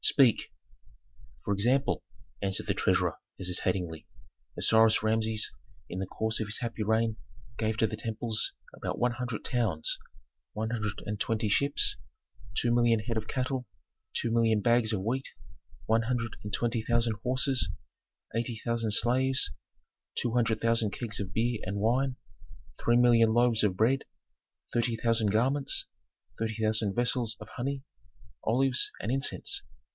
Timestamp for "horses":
17.21-17.69